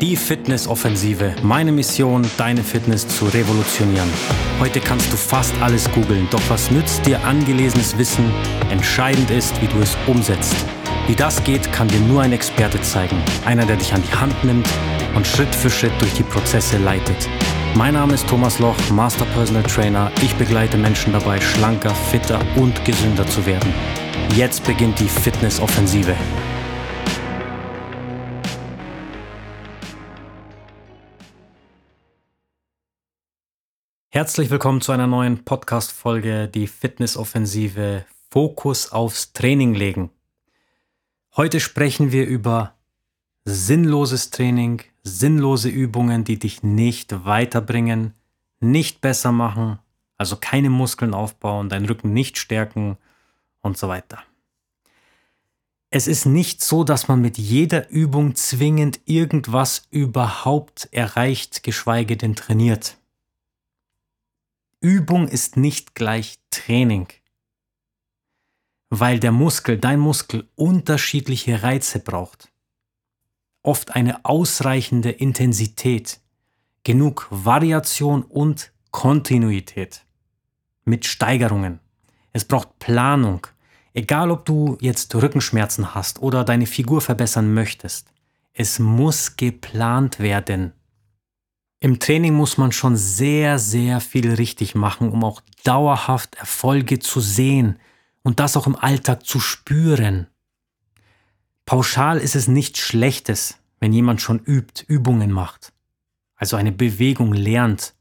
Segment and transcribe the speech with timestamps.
[0.00, 1.34] Die Fitnessoffensive.
[1.42, 4.08] Meine Mission, deine Fitness zu revolutionieren.
[4.60, 8.30] Heute kannst du fast alles googeln, doch was nützt dir angelesenes Wissen?
[8.70, 10.54] Entscheidend ist, wie du es umsetzt.
[11.08, 13.16] Wie das geht, kann dir nur ein Experte zeigen.
[13.44, 14.68] Einer, der dich an die Hand nimmt
[15.16, 17.28] und Schritt für Schritt durch die Prozesse leitet.
[17.74, 20.12] Mein Name ist Thomas Loch, Master Personal Trainer.
[20.22, 23.74] Ich begleite Menschen dabei, schlanker, fitter und gesünder zu werden.
[24.36, 26.14] Jetzt beginnt die Fitnessoffensive.
[34.18, 40.10] Herzlich willkommen zu einer neuen Podcast-Folge, die Fitnessoffensive Fokus aufs Training legen.
[41.36, 42.74] Heute sprechen wir über
[43.44, 48.12] sinnloses Training, sinnlose Übungen, die dich nicht weiterbringen,
[48.58, 49.78] nicht besser machen,
[50.16, 52.98] also keine Muskeln aufbauen, deinen Rücken nicht stärken
[53.60, 54.18] und so weiter.
[55.90, 62.34] Es ist nicht so, dass man mit jeder Übung zwingend irgendwas überhaupt erreicht, geschweige denn
[62.34, 62.97] trainiert.
[64.80, 67.08] Übung ist nicht gleich Training,
[68.90, 72.52] weil der Muskel, dein Muskel, unterschiedliche Reize braucht.
[73.62, 76.20] Oft eine ausreichende Intensität,
[76.84, 80.04] genug Variation und Kontinuität
[80.84, 81.80] mit Steigerungen.
[82.32, 83.48] Es braucht Planung.
[83.94, 88.12] Egal ob du jetzt Rückenschmerzen hast oder deine Figur verbessern möchtest,
[88.54, 90.72] es muss geplant werden.
[91.80, 97.20] Im Training muss man schon sehr, sehr viel richtig machen, um auch dauerhaft Erfolge zu
[97.20, 97.78] sehen
[98.22, 100.26] und das auch im Alltag zu spüren.
[101.66, 105.72] Pauschal ist es nichts Schlechtes, wenn jemand schon übt, Übungen macht,
[106.34, 107.94] also eine Bewegung lernt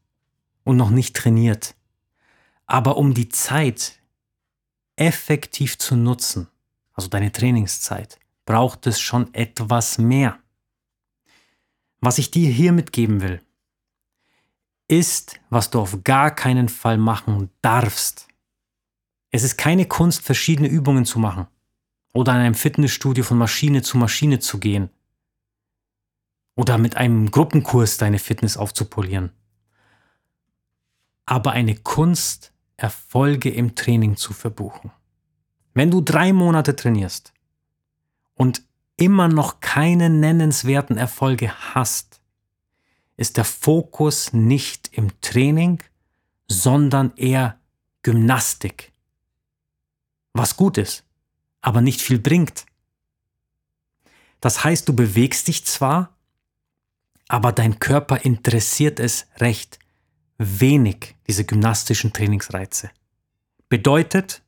[0.63, 1.75] und noch nicht trainiert.
[2.65, 3.99] Aber um die Zeit
[4.95, 6.47] effektiv zu nutzen,
[6.93, 10.39] also deine Trainingszeit, braucht es schon etwas mehr.
[11.99, 13.41] Was ich dir hier mitgeben will,
[14.87, 18.27] ist, was du auf gar keinen Fall machen darfst.
[19.31, 21.47] Es ist keine Kunst, verschiedene Übungen zu machen
[22.13, 24.89] oder in einem Fitnessstudio von Maschine zu Maschine zu gehen
[26.55, 29.31] oder mit einem Gruppenkurs deine Fitness aufzupolieren.
[31.25, 34.91] Aber eine Kunst, Erfolge im Training zu verbuchen.
[35.73, 37.33] Wenn du drei Monate trainierst
[38.35, 38.63] und
[38.97, 42.16] immer noch keine nennenswerten Erfolge hast,
[43.17, 45.83] ist der Fokus nicht im Training,
[46.47, 47.59] sondern eher
[48.03, 48.93] Gymnastik.
[50.33, 51.03] Was gut ist,
[51.61, 52.65] aber nicht viel bringt.
[54.39, 56.15] Das heißt, du bewegst dich zwar,
[57.27, 59.79] aber dein Körper interessiert es recht
[60.37, 62.91] wenig, diese gymnastischen Trainingsreize.
[63.67, 64.43] Bedeutet,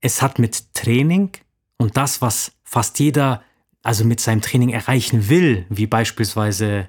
[0.00, 1.32] es hat mit Training
[1.78, 3.42] und das, was fast jeder
[3.82, 6.88] also mit seinem Training erreichen will, wie beispielsweise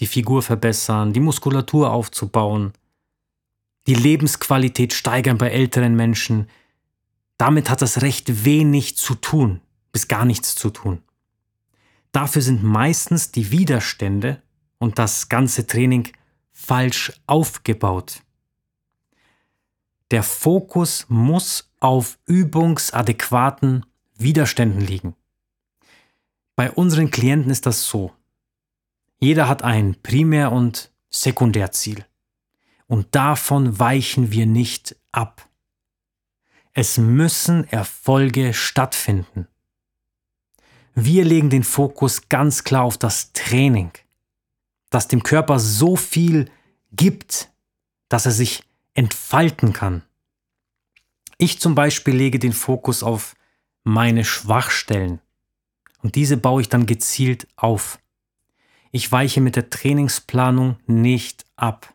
[0.00, 2.72] die Figur verbessern, die Muskulatur aufzubauen,
[3.86, 6.48] die Lebensqualität steigern bei älteren Menschen,
[7.38, 9.60] damit hat das recht wenig zu tun,
[9.92, 11.02] bis gar nichts zu tun.
[12.12, 14.42] Dafür sind meistens die Widerstände
[14.78, 16.08] und das ganze Training
[16.52, 18.22] falsch aufgebaut.
[20.10, 23.84] Der Fokus muss auf übungsadäquaten
[24.16, 25.14] Widerständen liegen.
[26.56, 28.12] Bei unseren Klienten ist das so.
[29.18, 32.04] Jeder hat ein Primär- und Sekundärziel.
[32.86, 35.48] Und davon weichen wir nicht ab.
[36.72, 39.48] Es müssen Erfolge stattfinden.
[40.94, 43.92] Wir legen den Fokus ganz klar auf das Training,
[44.88, 46.50] das dem Körper so viel
[46.92, 47.50] gibt,
[48.08, 48.62] dass er sich
[48.94, 50.02] entfalten kann.
[51.36, 53.34] Ich zum Beispiel lege den Fokus auf
[53.84, 55.20] meine Schwachstellen,
[56.06, 57.98] und diese baue ich dann gezielt auf.
[58.92, 61.92] Ich weiche mit der Trainingsplanung nicht ab.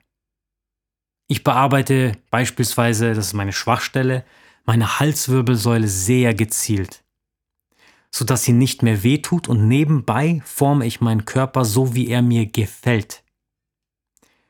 [1.28, 4.26] Ich bearbeite beispielsweise, das ist meine Schwachstelle,
[4.66, 7.06] meine Halswirbelsäule sehr gezielt,
[8.12, 12.48] sodass sie nicht mehr wehtut und nebenbei forme ich meinen Körper so, wie er mir
[12.48, 13.24] gefällt.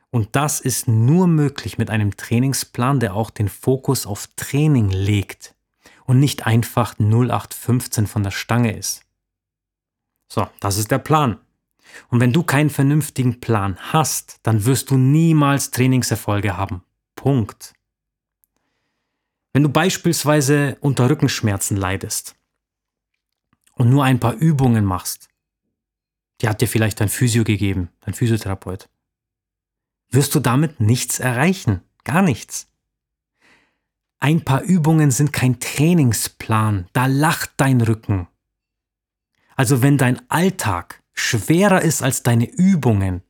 [0.10, 5.54] Und das ist nur möglich mit einem Trainingsplan, der auch den Fokus auf Training legt
[6.06, 9.06] und nicht einfach 0815 von der Stange ist.
[10.33, 11.42] So, das ist der Plan.
[12.07, 16.86] Und wenn du keinen vernünftigen Plan hast, dann wirst du niemals Trainingserfolge haben.
[17.16, 17.74] Punkt.
[19.51, 22.38] Wenn du beispielsweise unter Rückenschmerzen leidest
[23.74, 25.28] und nur ein paar Übungen machst,
[26.39, 28.88] die hat dir vielleicht dein Physio gegeben, dein Physiotherapeut,
[30.12, 31.81] wirst du damit nichts erreichen.
[32.06, 32.72] Gar nichts.
[34.19, 38.30] Ein paar Übungen sind kein Trainingsplan, da lacht dein Rücken.
[39.62, 43.22] Also wenn dein Alltag schwerer ist als deine Übungen.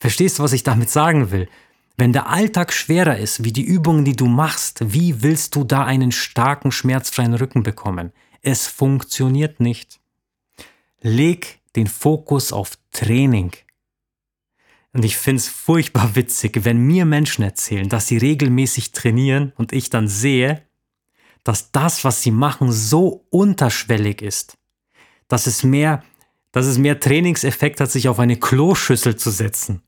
[0.00, 1.48] Verstehst du, was ich damit sagen will?
[1.96, 5.84] Wenn der Alltag schwerer ist wie die Übungen, die du machst, wie willst du da
[5.84, 8.10] einen starken, schmerzfreien Rücken bekommen?
[8.42, 10.00] Es funktioniert nicht.
[11.00, 13.52] Leg den Fokus auf Training.
[14.92, 19.72] Und ich finde es furchtbar witzig, wenn mir Menschen erzählen, dass sie regelmäßig trainieren und
[19.72, 20.66] ich dann sehe,
[21.44, 24.56] dass das, was sie machen, so unterschwellig ist,
[25.30, 26.02] dass es mehr,
[26.52, 29.82] dass es mehr Trainingseffekt hat, sich auf eine Kloschüssel zu setzen.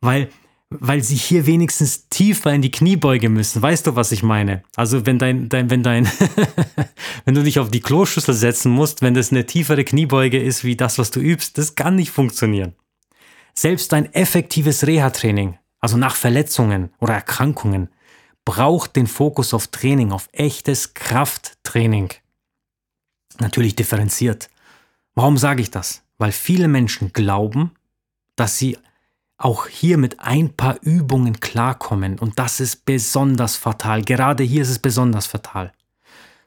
[0.00, 0.30] Weil,
[0.68, 3.60] weil sie hier wenigstens tiefer in die Kniebeuge müssen.
[3.60, 4.62] Weißt du, was ich meine?
[4.76, 6.08] Also wenn dein, dein wenn dein,
[7.24, 10.76] wenn du dich auf die Kloschüssel setzen musst, wenn das eine tiefere Kniebeuge ist wie
[10.76, 12.74] das, was du übst, das kann nicht funktionieren.
[13.54, 17.88] Selbst ein effektives Reha-Training, also nach Verletzungen oder Erkrankungen,
[18.44, 22.10] braucht den Fokus auf Training, auf echtes Krafttraining.
[23.40, 24.50] Natürlich differenziert.
[25.14, 26.02] Warum sage ich das?
[26.18, 27.72] Weil viele Menschen glauben,
[28.36, 28.78] dass sie
[29.38, 34.02] auch hier mit ein paar Übungen klarkommen und das ist besonders fatal.
[34.02, 35.72] Gerade hier ist es besonders fatal.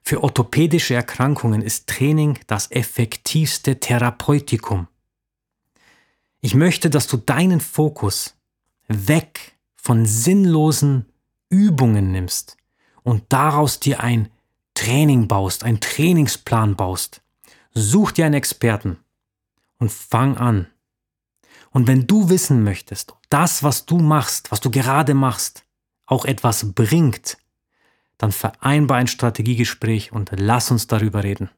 [0.03, 4.87] Für orthopädische Erkrankungen ist Training das effektivste Therapeutikum.
[6.41, 8.35] Ich möchte, dass du deinen Fokus
[8.87, 11.05] weg von sinnlosen
[11.49, 12.57] Übungen nimmst
[13.01, 14.29] und daraus dir ein
[14.73, 17.21] Training baust, einen Trainingsplan baust.
[17.73, 18.97] Such dir einen Experten
[19.79, 20.67] und fang an.
[21.71, 25.65] Und wenn du wissen möchtest, ob das, was du machst, was du gerade machst,
[26.05, 27.37] auch etwas bringt,
[28.17, 31.49] dann vereinbar ein Strategiegespräch und lass uns darüber reden.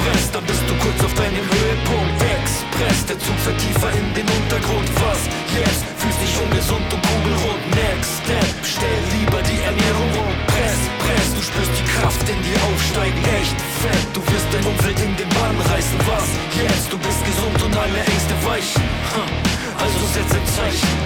[0.00, 2.22] Fress, dann bist du kurz auf deinem Höhepunkt.
[2.22, 4.79] Express, der Zug fährt tiefer in den Untergrund.
[18.60, 18.82] Ängste weichen.
[19.78, 20.99] Also setz ein Zeichen.